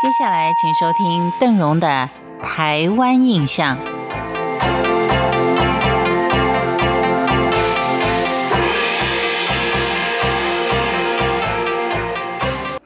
[0.00, 2.08] 接下来，请收听邓荣的
[2.42, 3.76] 《台湾印象》。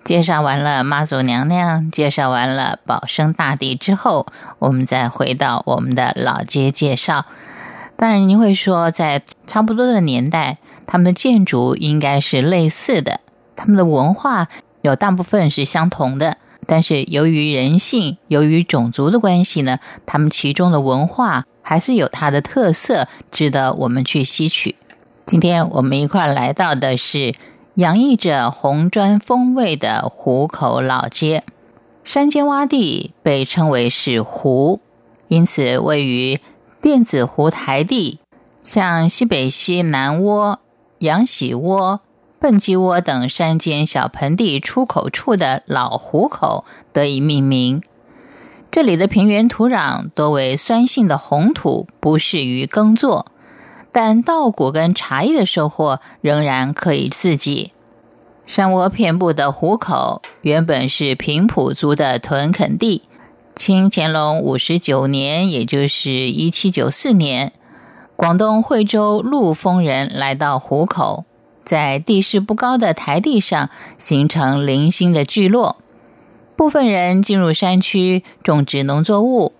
[0.02, 4.26] 介绍完了妈祖娘娘，介绍完了保生大帝之后，
[4.58, 7.26] 我们再回到我们的老街介绍。
[7.94, 13.20] 当然，您会说，在差不多的年代，他们的建筑应该是类似的，
[13.54, 14.48] 他们的文化
[14.82, 16.38] 有大部分是相同的。
[16.66, 24.76] 但是由于人性，由于种族的关系呢，他们其中的文化还是有它的特色，值得我们去吸取。
[25.26, 27.34] 今天我们一块来到的是
[27.74, 31.44] 洋溢着红砖风味的湖口老街，
[32.04, 34.80] 山间洼地被称为是湖，
[35.28, 36.38] 因此位于
[36.82, 38.18] 电子湖台地，
[38.62, 40.60] 像西北西南窝、
[40.98, 42.00] 羊喜窝。
[42.44, 47.82] 笨鸡窝等山间小盆地出口处的老湖口得以命名。
[48.70, 53.32] 这里的平原土壤多为酸性的红土，不适于耕作，
[53.90, 57.72] 但稻谷跟茶叶的收获仍然可以自给。
[58.44, 63.04] 山窝遍布的湖口原本是平埔族的屯垦地。
[63.54, 67.54] 清乾隆五十九年，也就是一七九四年，
[68.14, 71.24] 广东惠州陆丰人来到湖口。
[71.64, 75.76] 在地势不高的台地上形成零星的聚落，
[76.54, 79.54] 部分人进入山区种植农作物，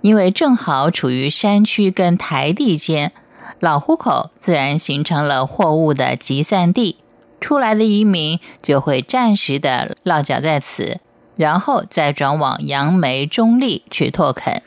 [0.00, 3.12] 因为正好处于山区跟台地间，
[3.60, 6.96] 老户口自然形成了货物的集散地。
[7.40, 10.98] 出来的移民就会暂时的落脚在此，
[11.36, 14.62] 然后再转往杨梅、中立去拓垦。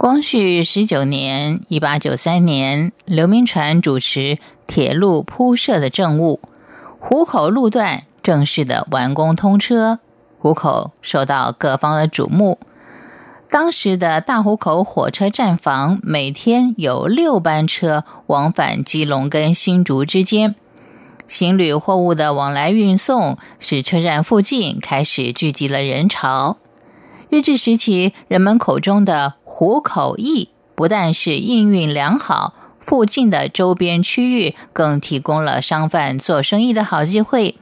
[0.00, 6.40] 光绪十九年（一八九三年），刘铭传主持铁路铺设的政务，
[6.98, 9.98] 湖口路段正式的完工通车，
[10.38, 12.58] 湖口受到各方的瞩目。
[13.50, 20.54] 当时的大湖口火车站房每天有六班车往返基隆跟新竹之间，
[21.26, 26.56] 行旅货物的往来运送，使车站附近开始聚集了人潮。
[27.28, 37.56] 日治时期，人们口中的湖口驿不但是营运良好，附近的周边区域更提供了商贩做生意的好机会。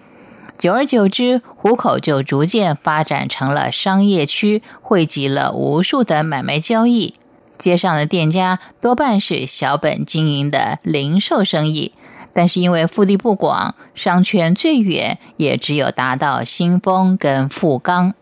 [0.59, 7.15] 久而久之，湖口就逐渐发展成了商业区，汇集了无数的买卖交易。
[7.57, 11.93] 街上的店家多半是小本经营的零售生意，
[12.35, 18.13] 但是因为腹地不广，商圈最远也只有达到新丰跟富冈。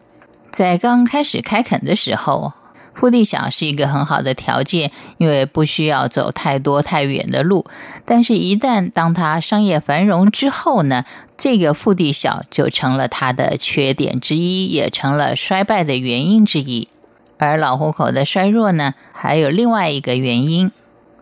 [0.50, 2.54] 在刚开始开垦的时候，
[2.96, 7.66] 腹地小是一个很好的条件，因为不需要走太多太远的路。
[8.06, 11.04] 但是，一旦当它商业繁荣之后呢，
[11.36, 16.88] 这个腹地小就成了它的缺点之一，也成了衰败的原因之一。
[17.36, 20.72] 而老虎口的衰弱呢，还有另外一个原因，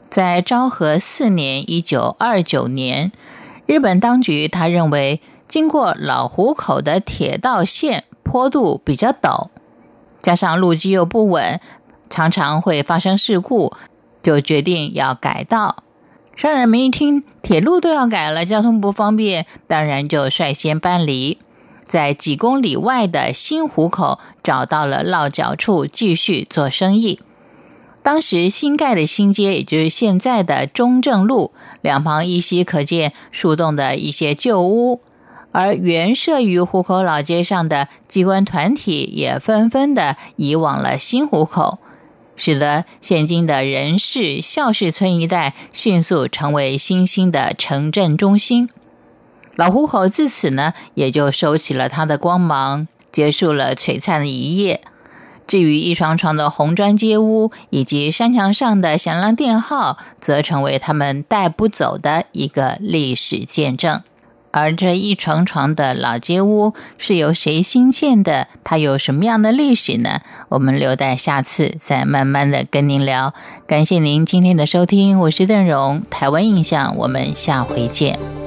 [0.09, 3.11] 在昭和四年（一九二九年），
[3.67, 8.05] 日本当局他认为，经过老虎口的铁道线。
[8.27, 9.49] 坡度比较陡，
[10.25, 11.61] 加上路基又不稳，
[12.09, 13.75] 常常会发生事故，
[14.23, 15.85] 就决定要改道。
[16.35, 21.37] 商人们一听铁路都要改了，交通不方便，当然就率先搬离，
[21.85, 27.21] 在几公里外的新湖口找到了落脚处，继续做生意。
[28.03, 31.53] 当时新盖的新街，也就是现在的中正路，
[31.83, 35.03] 两旁依稀可见树洞的一些旧屋。
[35.55, 41.79] 而原设于湖口老街上的机关团体也纷纷的移往了新湖口，
[42.35, 48.69] 使得现今的人事孝氏村一带迅速成为新兴的城镇中心。
[49.55, 54.81] 老湖口自此呢，也就收起了它的光芒，结束了璀璨的一夜。
[55.47, 64.03] 至于一幢幢的红砖街屋以及山墙上的响亮电号，则成为他们带不走的一个历史见证。
[64.57, 68.47] 而这一幢幢的老街屋是由谁新建的？
[68.63, 70.21] 它有什么样的历史呢？
[70.49, 73.35] 我们留待下次再慢慢的跟您聊。
[73.67, 78.44] 感谢您今天的收听，我是邓荣，台湾印象，我们下回见。